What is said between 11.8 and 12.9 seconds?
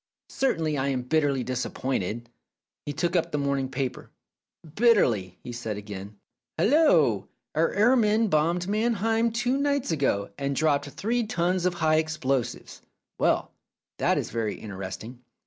explosives.